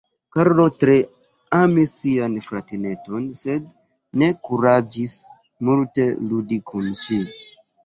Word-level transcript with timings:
Karlo 0.35 0.63
tre 0.83 0.93
amis 1.57 1.91
sian 1.97 2.37
fratineton, 2.47 3.29
sed 3.43 3.69
ne 4.23 4.31
kuraĝis 4.49 5.15
multe 5.71 6.11
ludi 6.33 6.61
kun 6.73 6.93
ŝi. 7.07 7.23